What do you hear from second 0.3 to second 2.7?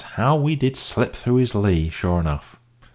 we did slip through his lee, sure enough!